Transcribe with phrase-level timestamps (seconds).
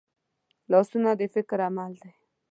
[0.71, 2.11] لاسونه د فکر عمل دي